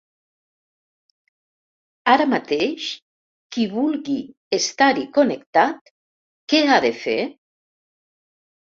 [2.13, 2.87] Ara mateix
[3.57, 4.19] qui vulgui
[4.61, 5.97] estar-hi connectat
[6.53, 7.21] què ha de fer?